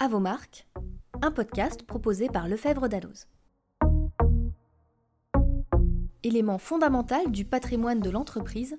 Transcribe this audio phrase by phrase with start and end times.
[0.00, 0.68] À vos marques,
[1.22, 3.26] un podcast proposé par Lefebvre Dalloz.
[6.22, 8.76] Élément fondamental du patrimoine de l'entreprise,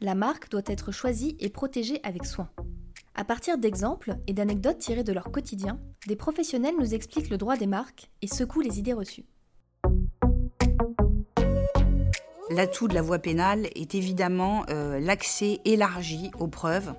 [0.00, 2.48] la marque doit être choisie et protégée avec soin.
[3.14, 7.58] À partir d'exemples et d'anecdotes tirées de leur quotidien, des professionnels nous expliquent le droit
[7.58, 9.26] des marques et secouent les idées reçues.
[12.48, 16.94] L'atout de la voie pénale est évidemment euh, l'accès élargi aux preuves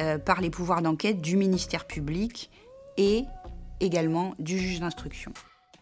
[0.00, 2.50] euh, par les pouvoirs d'enquête du ministère public
[2.96, 3.24] et
[3.80, 5.32] également du juge d'instruction.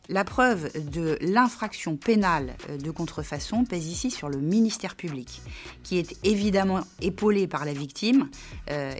[0.08, 5.42] La preuve de l'infraction pénale euh, de contrefaçon pèse ici sur le ministère public,
[5.82, 8.28] qui est évidemment épaulé par la victime,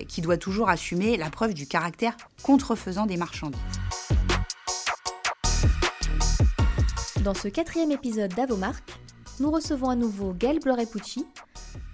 [0.08, 3.58] qui doit toujours assumer la preuve du caractère contrefaisant des marchandises.
[7.22, 8.98] Dans ce quatrième épisode d'Avomarque,
[9.38, 11.24] nous recevons à nouveau Gaëlle Blorepucci,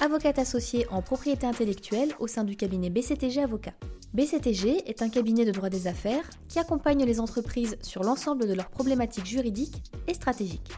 [0.01, 3.75] avocate associée en propriété intellectuelle au sein du cabinet BCTG Avocat.
[4.15, 8.55] BCTG est un cabinet de droit des affaires qui accompagne les entreprises sur l'ensemble de
[8.55, 10.73] leurs problématiques juridiques et stratégiques.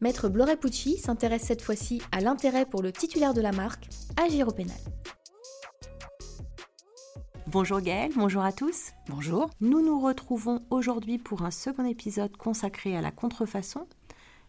[0.00, 4.52] Maître Blorepucci s'intéresse cette fois-ci à l'intérêt pour le titulaire de la marque agir au
[4.52, 4.78] pénal.
[7.48, 8.92] Bonjour Gaëlle, bonjour à tous.
[9.08, 9.50] Bonjour.
[9.60, 13.86] Nous nous retrouvons aujourd'hui pour un second épisode consacré à la contrefaçon.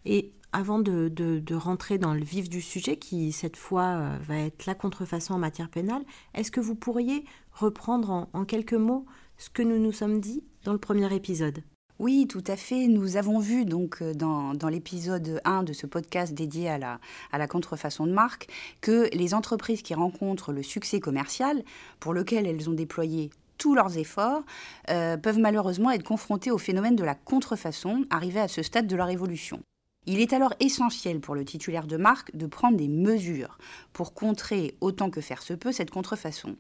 [0.06, 4.66] Et avant de, rentrer dans le vif du sujet, qui cette fois euh, va être
[4.66, 9.06] la contrefaçon en matière pénale, est-ce que vous pourriez reprendre en, quelques mots
[9.38, 11.64] ce que nous nous sommes dit dans le premier épisode?
[12.00, 12.88] Oui, tout à fait.
[12.88, 18.08] Nous avons vu donc euh, dans, l'épisode 1 de ce podcast dédié à la, contrefaçon
[18.08, 18.48] de marque
[18.82, 21.64] que les entreprises qui rencontrent le succès commercial,
[22.00, 24.44] pour lequel elles ont déployé tous leurs efforts,
[24.90, 28.96] euh, peuvent malheureusement être confrontées au phénomène de la contrefaçon arrivé à ce stade de
[28.96, 29.62] leur évolution.
[30.06, 33.58] Il est alors essentiel pour le titulaire de marque de prendre des mesures
[33.94, 36.58] pour contrer autant que faire se peut cette contrefaçon.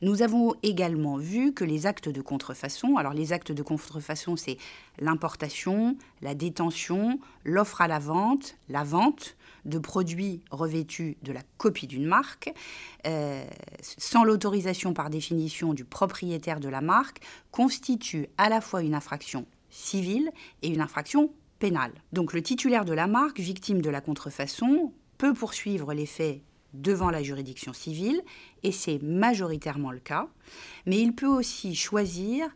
[0.00, 4.56] Nous avons également vu que les actes de contrefaçon, alors les actes de contrefaçon, c'est
[5.00, 11.88] l'importation, la détention, l'offre à la vente, la vente de produits revêtus de la copie
[11.88, 12.54] d'une marque,
[13.08, 13.44] euh,
[13.82, 17.20] sans l'autorisation par définition du propriétaire de la marque,
[17.50, 20.30] constituent à la fois une infraction civile
[20.62, 21.32] et une infraction
[22.12, 26.40] Donc le titulaire de la marque, victime de la contrefaçon, peut poursuivre les faits
[26.74, 28.22] devant la juridiction civile,
[28.62, 30.28] et c'est majoritairement le cas,
[30.86, 32.48] mais il peut aussi choisir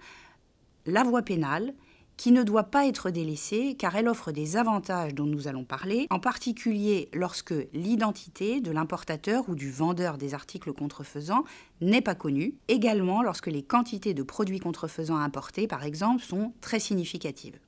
[0.87, 1.75] la voie pénale
[2.19, 6.07] qui ne doit pas être délaissée car elle offre des avantages dont nous allons parler,
[6.11, 11.45] en particulier lorsque l'identité de l'importateur ou du vendeur des articles contrefaisants
[11.81, 16.79] n'est pas connue, également lorsque les quantités de produits contrefaisants importés, par exemple, sont très
[16.79, 17.59] significatives.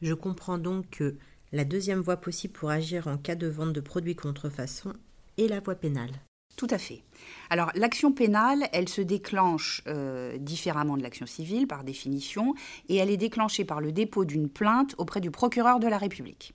[0.00, 1.16] Je comprends donc que
[1.52, 4.94] la deuxième voie possible pour agir en cas de vente de produits contrefaçon
[5.38, 6.12] est la voie pénale.
[6.56, 7.02] Tout à fait.
[7.50, 12.54] Alors l'action pénale, elle se déclenche euh, différemment de l'action civile par définition,
[12.88, 16.54] et elle est déclenchée par le dépôt d'une plainte auprès du procureur de la République.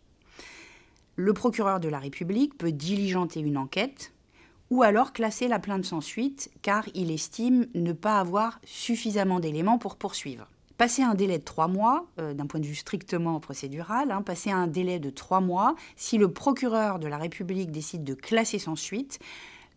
[1.16, 4.14] Le procureur de la République peut diligenter une enquête
[4.70, 9.78] ou alors classer la plainte sans suite car il estime ne pas avoir suffisamment d'éléments
[9.78, 10.48] pour poursuivre.
[10.78, 14.52] Passer un délai de trois mois, euh, d'un point de vue strictement procédural, hein, passer
[14.52, 18.76] un délai de trois mois, si le procureur de la République décide de classer sans
[18.76, 19.20] suite,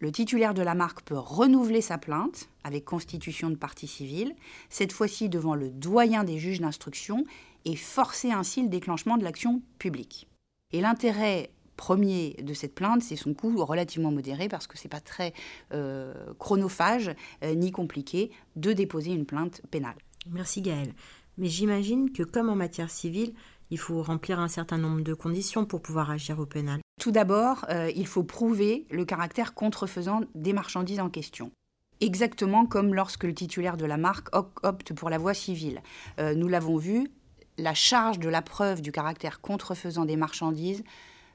[0.00, 4.34] le titulaire de la marque peut renouveler sa plainte avec constitution de partie civile,
[4.68, 7.24] cette fois-ci devant le doyen des juges d'instruction,
[7.64, 10.28] et forcer ainsi le déclenchement de l'action publique.
[10.72, 14.90] Et l'intérêt premier de cette plainte, c'est son coût relativement modéré parce que ce n'est
[14.90, 15.32] pas très
[15.72, 17.10] euh, chronophage
[17.42, 19.96] euh, ni compliqué de déposer une plainte pénale.
[20.30, 20.94] Merci Gaëlle.
[21.38, 23.34] Mais j'imagine que comme en matière civile,
[23.70, 26.80] il faut remplir un certain nombre de conditions pour pouvoir agir au pénal.
[27.00, 31.50] Tout d'abord, euh, il faut prouver le caractère contrefaisant des marchandises en question.
[32.00, 35.82] Exactement comme lorsque le titulaire de la marque opte pour la voie civile.
[36.18, 37.08] Euh, nous l'avons vu,
[37.58, 40.84] la charge de la preuve du caractère contrefaisant des marchandises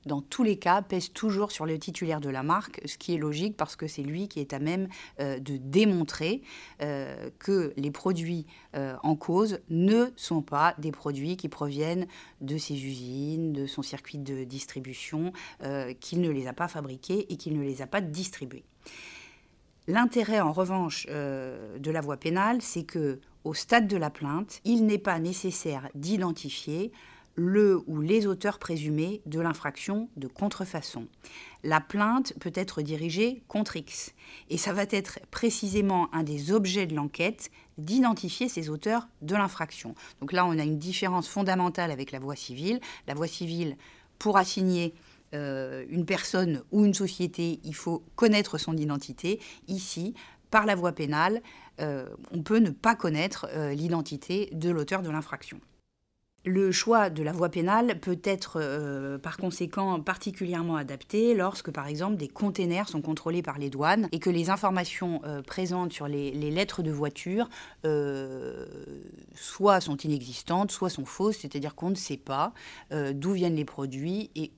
[0.06, 3.18] dans tous les cas, pèse toujours sur le titulaire de la marque, ce qui est
[3.18, 4.88] logique parce que c'est lui qui est à même
[5.20, 6.42] euh, de démontrer
[6.82, 8.46] euh, que les produits
[8.76, 12.08] euh, en cause ne sont pas des produits qui proviennent
[12.42, 15.34] de ses usines, de son circuit de distribution,
[16.00, 18.64] qu'il ne les a pas fabriqués et qu'il ne les a pas distribués.
[19.88, 24.86] L'intérêt, en revanche, de la voie pénale, c'est que au stade de la plainte, il
[24.86, 26.92] n'est pas nécessaire d'identifier
[27.36, 31.08] le ou les auteurs présumés de l'infraction de contrefaçon.
[31.64, 34.14] La plainte peut être dirigée contre X
[34.50, 39.96] et ça va être précisément un des objets de l'enquête d'identifier ces auteurs de l'infraction.
[40.20, 42.80] Donc là, on a une différence fondamentale avec la voie civile.
[43.08, 43.78] La voie civile,
[44.20, 44.94] pour assigner
[45.34, 49.40] euh, une personne ou une société, il faut connaître son identité.
[49.68, 50.14] Ici,
[50.50, 51.42] par la voie pénale,
[51.80, 55.60] on peut ne pas connaître l'identité de l'auteur de l'infraction.
[56.44, 61.86] Le choix de la voie pénale peut être euh, par conséquent particulièrement adapté lorsque par
[61.86, 66.08] exemple des containers sont contrôlés par les douanes et que les informations euh, présentes sur
[66.08, 67.48] les, lettres de voiture
[67.86, 68.66] euh,
[69.36, 72.54] soit sont inexistantes, soit sont fausses, c'est-à-dire qu'on ne sait pas
[73.14, 74.52] d'où viennent les produits et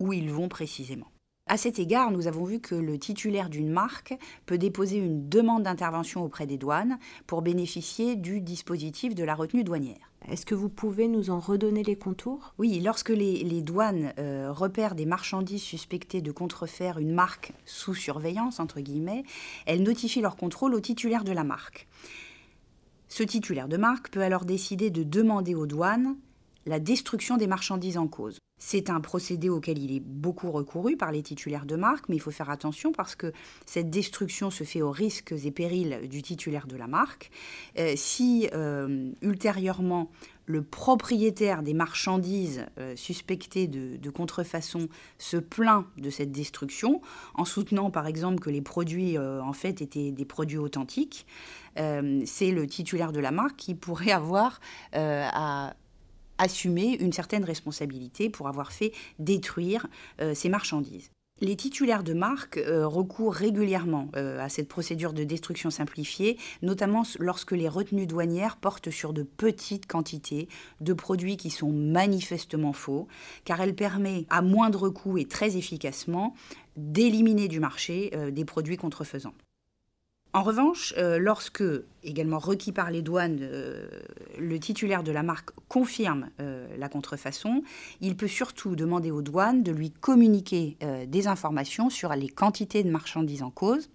[0.00, 1.06] où ils vont précisément.
[1.46, 4.14] À cet égard, nous avons vu que le titulaire d'une marque
[4.44, 9.64] peut déposer une demande d'intervention auprès des douanes pour bénéficier du dispositif de la retenue
[9.64, 10.07] douanière.
[10.26, 12.54] Est-ce que vous pouvez nous en redonner les contours?
[12.58, 18.60] Oui, lorsque les, douanes euh, repèrent des marchandises suspectées de contrefaire une marque sous surveillance,
[18.60, 19.22] entre guillemets,
[19.66, 21.86] elles notifient leur contrôle au titulaire de la marque.
[23.08, 26.16] Ce titulaire de marque peut alors décider de demander aux douanes
[26.68, 28.38] la destruction des marchandises en cause.
[28.58, 32.20] C'est un procédé auquel il est beaucoup recouru par les titulaires de marque, mais il
[32.20, 33.32] faut faire attention parce que
[33.66, 37.30] cette destruction se fait aux risques et périls du titulaire de la marque.
[37.78, 40.10] Euh, si euh, ultérieurement
[40.46, 44.88] le propriétaire des marchandises euh, suspectées de, contrefaçon
[45.18, 47.00] se plaint de cette destruction,
[47.34, 51.26] en soutenant par exemple que les produits en fait étaient des produits authentiques,
[51.76, 54.58] c'est le titulaire de la marque qui pourrait avoir
[54.92, 55.74] à
[56.38, 59.86] assumer une certaine responsabilité pour avoir fait détruire
[60.20, 61.10] euh, ces marchandises.
[61.40, 67.04] Les titulaires de marque euh, recourent régulièrement euh, à cette procédure de destruction simplifiée, notamment
[67.20, 70.48] lorsque les retenues douanières portent sur de petites quantités
[70.80, 73.06] de produits qui sont manifestement faux,
[73.44, 76.34] car elle permet à moindre coût et très efficacement
[76.76, 79.34] d'éliminer du marché des produits contrefaisants.
[80.34, 81.64] En revanche, euh, lorsque,
[82.04, 83.88] également requis par les douanes, euh,
[84.38, 87.62] le titulaire de la marque confirme euh, la contrefaçon,
[88.02, 90.76] il peut surtout demander aux douanes de lui communiquer
[91.06, 93.88] des informations sur les quantités de marchandises en cause,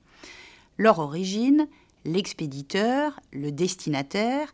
[0.78, 1.68] leur origine,
[2.04, 4.52] l'expéditeur, le destinataire,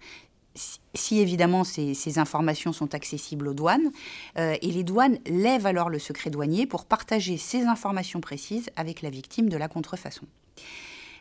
[0.94, 3.92] si évidemment ces, ces, informations sont accessibles aux douanes,
[4.36, 9.10] et les douanes lèvent alors le secret douanier pour partager ces informations précises avec la
[9.10, 10.28] victime de la contrefaçon.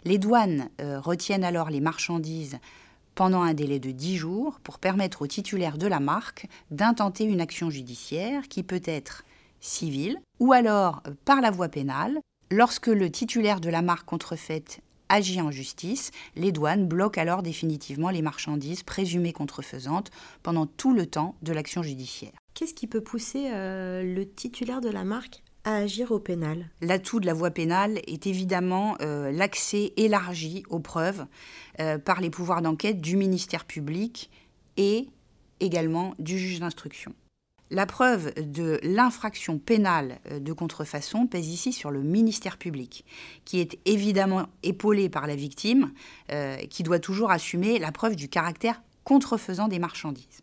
[0.08, 2.56] Les douanes euh, retiennent alors les marchandises
[3.14, 7.42] pendant un délai de 10 jours pour permettre au titulaire de la marque d'intenter une
[7.42, 9.24] action judiciaire qui peut être
[9.60, 12.20] civile ou alors euh, par la voie pénale.
[12.50, 18.08] Lorsque le titulaire de la marque contrefaite agit en justice, les douanes bloquent alors définitivement
[18.08, 20.10] les marchandises présumées contrefaisantes
[20.42, 22.32] pendant tout le temps de l'action judiciaire.
[22.54, 25.42] Qu'est-ce qui peut pousser euh, le titulaire de la marque
[25.74, 31.26] agir au pénal L'atout de la voie pénale est évidemment euh, l'accès élargi aux preuves
[31.80, 34.30] euh, par les pouvoirs d'enquête du ministère public
[34.76, 35.08] et
[35.60, 37.14] également du juge d'instruction.
[37.70, 43.04] La preuve de l'infraction pénale euh, de contrefaçon pèse ici sur le ministère public,
[43.44, 45.92] qui est évidemment épaulé par la victime,
[46.70, 50.42] qui doit toujours assumer la preuve du caractère contrefaisant des marchandises.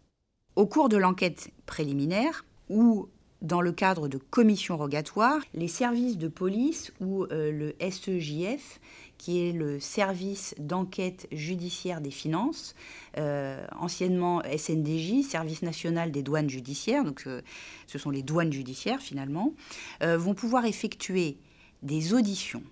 [0.56, 3.10] Au cours de l'enquête préliminaire, ou
[3.41, 8.79] dans le cadre de commissions rogatoires, les services de police ou euh, le SEJF,
[9.17, 12.75] qui est le service d'enquête judiciaire des finances,
[13.17, 17.41] euh, anciennement SNDJ, Service national des douanes judiciaires, donc euh,
[17.87, 19.53] ce sont les douanes judiciaires finalement,
[20.01, 21.38] vont pouvoir effectuer
[21.83, 22.63] des auditions,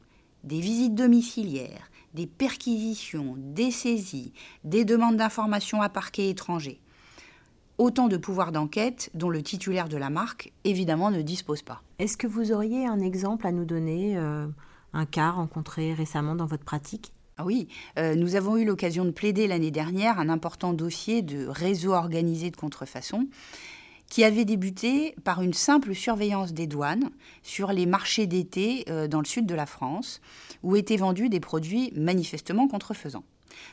[0.44, 4.34] des visites domiciliaires, des perquisitions, des saisies,
[4.64, 6.80] des demandes d'informations à parquet étranger
[7.84, 11.84] autant de pouvoirs d'enquête dont le titulaire de la marque, évidemment, ne dispose pas.
[12.00, 14.48] Est-ce que vous auriez un exemple à nous donner, euh,
[14.94, 17.12] un cas rencontré récemment dans votre pratique?
[17.38, 17.68] Ah oui,
[18.00, 22.52] euh, nous avons eu l'occasion de plaider l'année dernière un important dossier de réseau organisé
[22.52, 23.28] de contrefaçon
[24.08, 27.10] qui avait débuté par une simple surveillance des douanes
[27.42, 30.22] sur les marchés d'été euh, dans le sud de la France,
[30.62, 33.26] où étaient vendus des produits manifestement contrefaisants.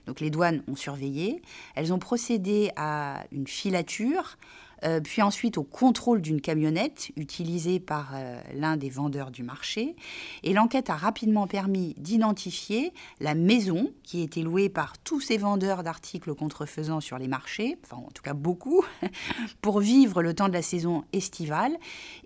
[0.06, 1.42] Donc les douanes ont surveillé,
[1.74, 4.36] elles ont procédé à une filature,
[4.84, 9.94] euh, puis ensuite au contrôle d'une camionnette utilisée par euh, l'un des vendeurs du marché.
[10.42, 15.82] Et l'enquête a rapidement permis d'identifier la maison qui était louée par tous ces vendeurs
[15.82, 18.84] d'articles contrefaisants sur les marchés, enfin en tout cas beaucoup,
[19.60, 21.76] pour vivre le temps de la saison estivale.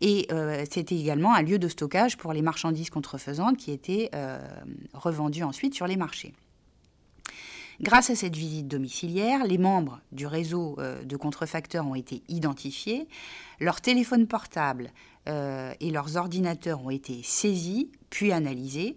[0.00, 4.10] Et euh, c'était également un lieu de stockage pour les marchandises contrefaisantes qui étaient
[4.92, 6.34] revendues ensuite sur les marchés.
[7.80, 13.08] Grâce à cette visite domiciliaire, les membres du réseau euh, de contrefacteurs ont été identifiés,
[13.58, 14.90] leurs téléphones portables
[15.28, 18.96] euh, et leurs ordinateurs ont été saisis puis analysés.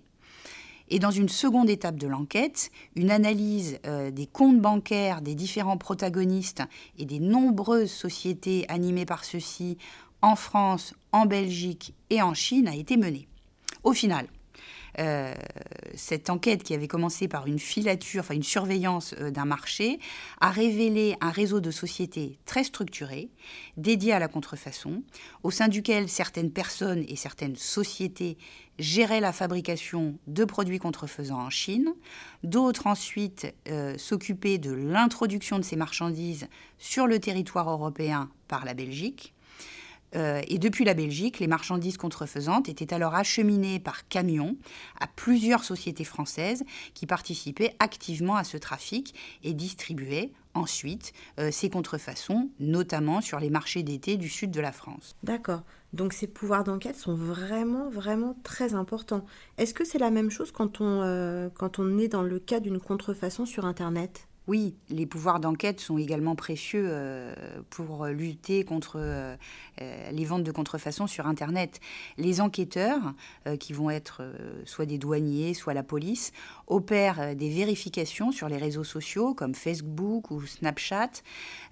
[0.89, 5.77] Et dans une seconde étape de l'enquête, une analyse euh, des comptes bancaires des différents
[5.77, 6.63] protagonistes
[6.98, 9.77] et des nombreuses sociétés animées par ceux-ci
[10.22, 13.27] en France, en Belgique et en Chine a été menée.
[13.84, 14.27] Au final,
[15.96, 20.00] cette enquête qui avait commencé par une filature, enfin une surveillance d'un marché,
[20.42, 23.30] a révélé un réseau de sociétés très structuré,
[23.77, 25.04] dédié à la contrefaçon,
[25.44, 28.38] au sein duquel certaines personnes et certaines sociétés
[28.80, 31.94] géraient la fabrication de produits contrefaisants en Chine,
[32.44, 38.74] d'autres ensuite euh, s'occupaient de l'introduction de ces marchandises sur le territoire européen par la
[38.74, 39.34] Belgique.
[40.16, 44.56] Euh, et depuis la Belgique, les marchandises contrefaisantes étaient alors acheminées par camion
[45.00, 51.70] à plusieurs sociétés françaises qui participaient activement à ce trafic et distribuaient ensuite euh, ces
[51.70, 55.16] contrefaçons, notamment sur les marchés d'été du sud de la France.
[55.24, 55.64] D'accord.
[55.94, 59.26] Donc ces pouvoirs d'enquête sont vraiment, vraiment très importants.
[59.58, 62.60] Est-ce que c'est la même chose quand on, euh, quand on est dans le cas
[62.60, 64.28] d'une contrefaçon sur Internet?
[64.48, 67.34] Oui, les pouvoirs d'enquête sont également précieux euh,
[67.70, 69.36] pour lutter contre euh,
[70.12, 71.82] les ventes de contrefaçon sur Internet.
[72.18, 73.13] Les enquêteurs,
[73.60, 74.24] qui vont être
[74.66, 76.32] soit des douaniers, soit la police,
[76.68, 81.12] opèrent des vérifications sur les réseaux sociaux comme Facebook ou Snapchat,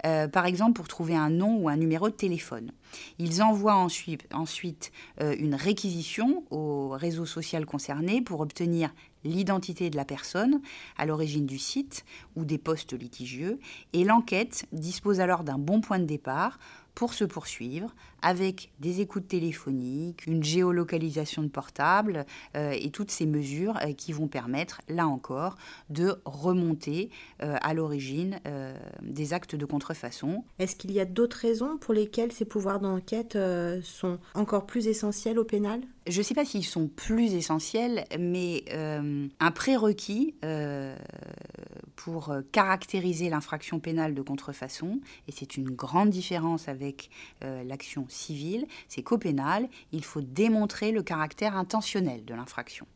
[0.03, 2.71] par exemple pour trouver un nom ou un numéro de téléphone.
[3.17, 8.91] Ils envoient ensuite, ensuite une réquisition au réseau social concerné pour obtenir
[9.25, 10.61] l'identité de la personne
[10.97, 12.05] à l'origine du site
[12.35, 13.59] ou des postes litigieux,
[13.91, 16.59] et l'enquête dispose alors d'un bon point de départ
[16.93, 17.93] pour se poursuivre
[18.25, 22.25] avec des écoutes téléphoniques, une géolocalisation de portable
[22.57, 25.57] euh, et toutes ces mesures euh, qui vont permettre, là encore,
[25.91, 27.11] de remonter
[27.43, 28.39] euh, à l'origine
[29.03, 30.43] des actes de contrefaçon.
[30.57, 33.37] Est-ce qu'il y a d'autres raisons pour lesquelles ces pouvoirs d'enquête
[33.83, 35.81] sont encore plus essentiels au pénal?
[36.07, 40.35] Je ne sais pas s'ils sont plus essentiels, mais un prérequis
[41.95, 47.09] pour caractériser l'infraction pénale de contrefaçon, et c'est une grande différence avec
[47.41, 52.87] l'action civile, c'est qu'au pénal, il faut démontrer le caractère intentionnel de l'infraction.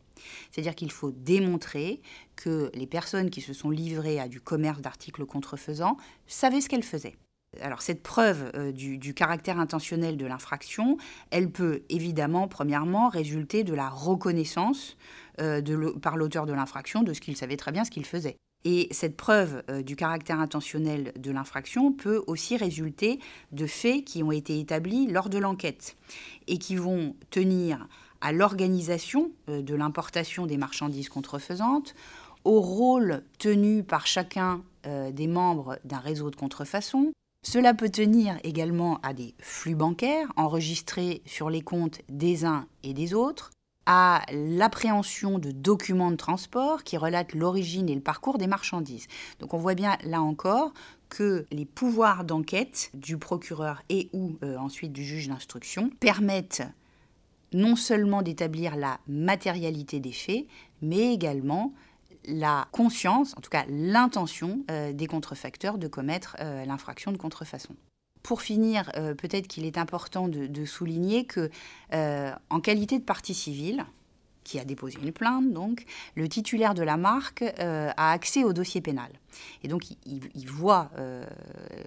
[0.52, 2.02] C'est-à-dire qu'il faut démontrer
[2.36, 5.98] que les personnes qui se sont livrées à du commerce d'articles contrefaisants
[6.28, 7.16] savaient ce qu'elles faisaient.
[7.62, 10.98] Alors cette preuve euh, du, caractère intentionnel de l'infraction,
[11.32, 14.98] elle peut évidemment, premièrement, résulter de la reconnaissance
[15.42, 18.38] euh, par l'auteur de l'infraction de ce qu'il savait très bien ce qu'il faisait.
[18.66, 23.20] Et cette preuve euh, du caractère intentionnel de l'infraction peut aussi résulter
[23.52, 25.96] de faits qui ont été établis lors de l'enquête
[26.48, 27.88] et qui vont tenir
[28.22, 31.96] à l'organisation euh, de l'importation des marchandises contrefaisantes,
[32.44, 37.12] au rôle tenu par chacun euh, des membres d'un réseau de contrefaçon.
[37.46, 42.94] Cela peut tenir également à des flux bancaires enregistrés sur les comptes des uns et
[42.94, 43.52] des autres,
[43.92, 49.08] à l'appréhension de documents de transport qui relatent l'origine et le parcours des marchandises.
[49.40, 50.74] Donc on voit bien là encore
[51.10, 56.62] que les pouvoirs d'enquête du procureur et ou euh, ensuite du juge d'instruction permettent
[57.52, 60.46] non seulement d'établir la matérialité des faits,
[60.84, 61.74] mais également
[62.26, 67.76] la conscience, en tout cas l'intention euh, des contrefacteurs de commettre euh, l'infraction de contrefaçon.
[68.24, 71.50] Pour finir, euh, peut-être qu'il est important de, souligner que,
[71.94, 73.86] euh, en qualité de partie civile,
[74.44, 75.86] qui a déposé une plainte, donc,
[76.16, 79.12] le titulaire de la marque euh, a accès au dossier pénal.
[79.64, 80.90] Et donc, il, voit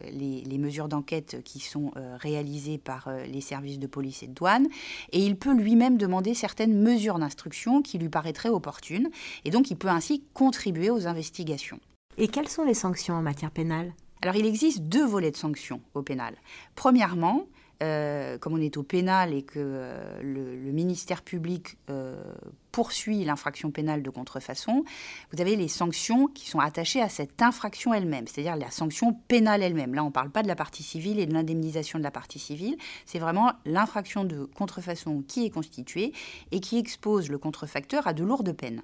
[0.05, 4.69] les, les, mesures d'enquête qui sont réalisées par les services de police et de douane,
[5.11, 9.11] et il peut lui-même demander certaines mesures d'instruction qui lui paraîtraient opportunes,
[9.45, 11.81] et donc il peut ainsi contribuer aux investigations.
[12.17, 13.93] Et quelles sont les sanctions en matière pénale?
[14.23, 16.35] Alors il existe deux volets de sanctions au pénal.
[16.77, 17.47] Premièrement,
[17.83, 22.23] euh, comme on est au pénal et que euh, le, ministère public euh,
[22.71, 24.85] poursuit l'infraction pénale de contrefaçon,
[25.33, 29.65] vous avez les sanctions qui sont attachées à cette infraction elle-même, c'est-à-dire la sanction pénale
[29.65, 29.95] elle-même.
[29.95, 32.39] Là, on ne parle pas de la partie civile et de l'indemnisation de la partie
[32.39, 36.13] civile, c'est vraiment l'infraction de contrefaçon qui est constituée
[36.53, 38.83] et qui expose le contrefacteur à de lourdes peines.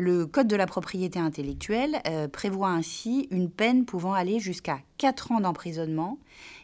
[0.00, 5.32] Le Code de la propriété intellectuelle euh, prévoit ainsi une peine pouvant aller jusqu'à 4
[5.32, 6.20] ans d'emprisonnement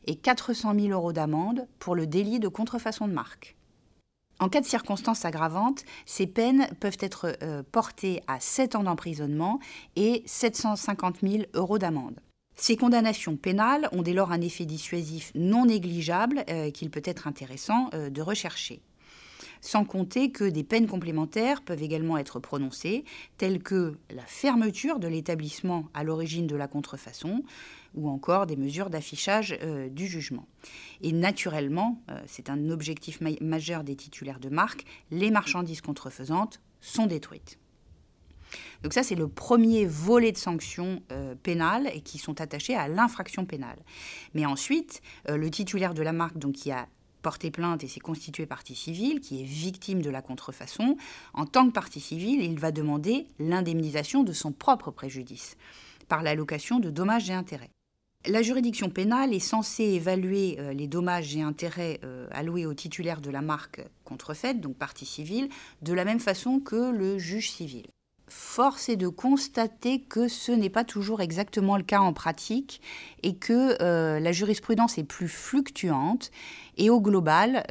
[0.07, 3.57] et 400 000 euros d'amende pour le délit de contrefaçon de marque.
[4.39, 9.59] En cas de circonstances aggravantes, ces peines peuvent être euh, portées à 7 ans d'emprisonnement
[9.97, 12.21] et 750 000 euros d'amende.
[12.55, 17.27] Ces condamnations pénales ont dès lors un effet dissuasif non négligeable euh, qu'il peut être
[17.27, 18.81] intéressant de rechercher
[19.65, 23.05] sans compter que des peines complémentaires peuvent également être prononcées,
[23.39, 27.43] telles que la fermeture de l'établissement à l'origine de la contrefaçon,
[27.95, 30.47] ou encore des mesures d'affichage euh, du jugement.
[31.01, 37.07] Et naturellement, euh, c'est un objectif majeur des titulaires de marque, les marchandises contrefaisantes sont
[37.07, 37.59] détruites.
[38.83, 42.87] Donc ça, c'est le premier volet de sanctions euh, pénales et qui sont attachées à
[42.87, 43.79] l'infraction pénale.
[44.35, 46.87] Mais ensuite, le titulaire de la marque, donc qui a
[47.25, 50.97] porter plainte et s'est constitué partie civile, qui est victime de la contrefaçon,
[51.33, 55.57] en tant que partie civile, il va demander l'indemnisation de son propre préjudice
[56.07, 57.71] par l'allocation de dommages et intérêts.
[58.27, 63.23] La juridiction pénale est censée évaluer euh, les dommages et intérêts euh, alloués au titulaire
[63.23, 65.49] de la marque contrefaite, donc partie civile,
[65.81, 67.87] de la même façon que le juge civil.
[68.29, 72.81] Force est de constater que ce n'est pas toujours exactement le cas en pratique
[73.23, 76.31] et que euh, la jurisprudence est plus fluctuante
[76.77, 77.65] et au global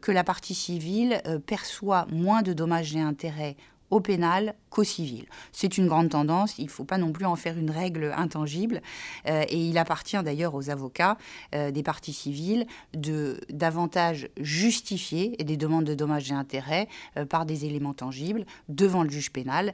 [0.00, 3.56] que la partie civile perçoit moins de dommages et intérêts
[3.90, 5.26] au pénal qu'au civil.
[5.52, 8.82] C'est une grande tendance, il ne faut pas non plus en faire une règle intangible,
[9.26, 11.16] euh, et il appartient d'ailleurs aux avocats
[11.54, 17.46] euh, des parties civiles de davantage justifier des demandes de dommages et intérêts euh, par
[17.46, 19.72] des éléments tangibles devant le juge pénal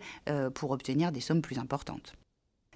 [0.55, 2.15] pour obtenir des sommes plus importantes.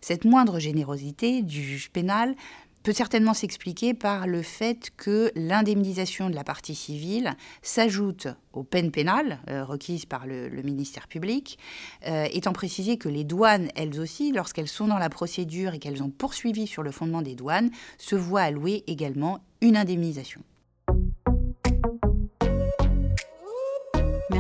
[0.01, 2.35] Cette moindre générosité du juge pénal
[2.83, 8.91] peut certainement s'expliquer par le fait que l'indemnisation de la partie civile s'ajoute aux peines
[8.91, 11.59] pénales euh, requises par le, ministère public,
[12.07, 16.03] euh, étant précisé que les douanes, elles aussi, lorsqu'elles sont dans la procédure et qu'elles
[16.03, 20.43] ont poursuivi sur le fondement des douanes, se voient allouer également une indemnisation.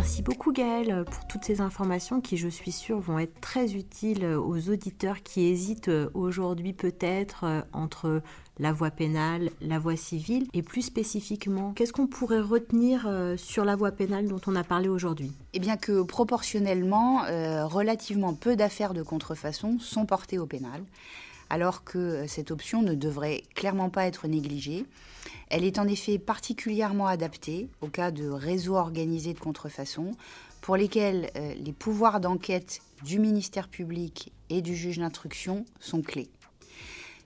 [0.08, 4.24] Merci beaucoup Gaëlle pour toutes ces informations qui, je suis sûre, vont être très utiles
[4.24, 8.22] aux auditeurs qui hésitent aujourd'hui peut-être entre
[8.58, 13.66] la voie pénale, la voie civile et plus spécifiquement, qu'est-ce qu'on pourrait retenir euh, sur
[13.66, 15.30] la voie pénale dont on a parlé aujourd'hui?
[15.52, 20.80] Eh bien que proportionnellement, euh, relativement peu d'affaires de contrefaçon sont portées au pénal
[21.50, 24.85] alors que cette option ne devrait clairement pas être négligée.
[25.50, 30.12] Elle est en effet particulièrement adaptée au cas de réseaux organisés de contrefaçon
[30.61, 36.31] pour lesquels euh, les pouvoirs d'enquête du ministère public et du juge d'instruction sont clés.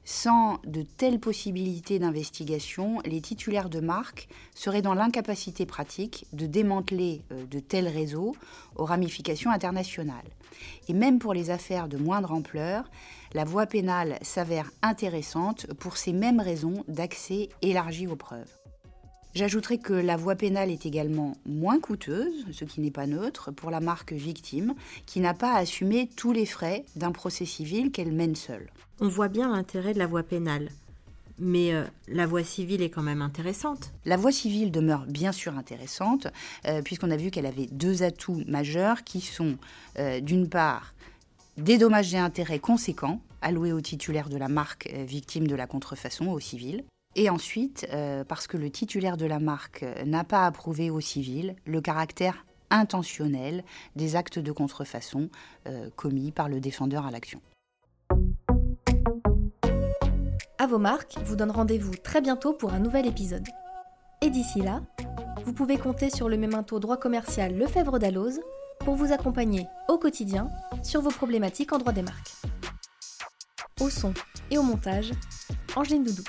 [0.05, 7.23] Sans de telles possibilités d'investigation, les titulaires de marques seraient dans l'incapacité pratique de démanteler
[7.31, 8.35] euh, de tels réseaux
[8.77, 10.29] aux ramifications internationales.
[10.89, 12.85] Et même pour les affaires de moindre ampleur,
[13.35, 18.51] la voie pénale s'avère intéressante pour ces mêmes raisons d'accès élargi aux preuves.
[19.35, 23.71] J'ajouterai que la voie pénale est également moins coûteuse, ce qui n'est pas neutre, pour
[23.71, 24.75] la marque victime,
[25.07, 28.69] qui n'a pas à assumer tous les frais d'un procès civil qu'elle mène seule.
[29.01, 30.69] On voit bien l'intérêt de la voie pénale.
[31.39, 33.95] Mais euh, la voie civile est quand même intéressante.
[34.05, 36.27] La voie civile demeure bien sûr intéressante,
[36.67, 39.57] euh, puisqu'on a vu qu'elle avait deux atouts majeurs qui sont,
[39.99, 40.93] euh, d'une part,
[41.57, 45.67] des dommages et intérêts conséquents alloués aux titulaires de la marque euh, victime de la
[45.67, 46.85] contrefaçon au civil.
[47.15, 51.01] Et ensuite, euh, parce que le titulaire de la marque euh, n'a pas approuvé au
[51.01, 53.65] civil le caractère intentionnel
[53.97, 55.29] des actes de contrefaçon
[55.95, 57.43] commis par le défendeur à l'action.
[60.57, 63.47] À vos marques vous donne rendez-vous très bientôt pour un nouvel épisode.
[64.23, 64.81] Et d'ici là,
[65.45, 68.41] vous pouvez compter sur le mémento droit commercial Lefebvre d'Alloz
[68.85, 70.49] pour vous accompagner au quotidien
[70.83, 72.33] sur vos problématiques en droit des marques.
[73.81, 74.13] Au son
[74.51, 75.13] et au montage,
[75.77, 76.23] Angeline Doudou.